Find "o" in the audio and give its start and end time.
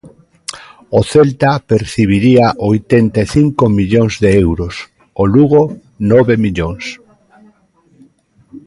0.99-0.99, 5.21-5.23